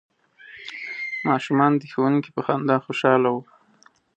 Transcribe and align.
ماشومان 1.29 1.71
د 1.77 1.83
ښوونکي 1.91 2.29
په 2.35 2.41
خندا 2.45 2.77
خوشحاله 2.85 3.27
وو. 3.33 3.41